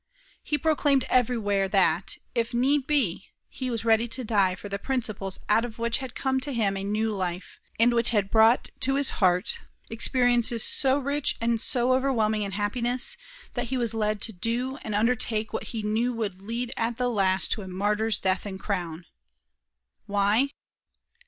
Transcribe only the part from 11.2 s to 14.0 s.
and so overwhelming in happiness, that he was